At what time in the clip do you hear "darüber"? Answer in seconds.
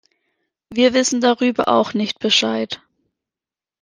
1.21-1.67